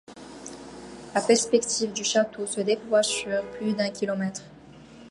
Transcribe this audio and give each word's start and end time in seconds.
La 1.13 1.21
perspective 1.21 1.93
du 1.93 2.03
château 2.03 2.47
se 2.47 2.59
déploie 2.61 3.03
sur 3.03 3.43
plus 3.51 3.75
d'un 3.75 3.91
kilomètre. 3.91 4.41